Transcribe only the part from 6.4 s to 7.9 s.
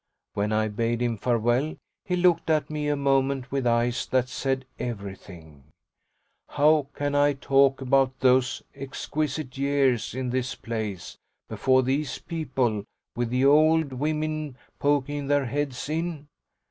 "How can I talk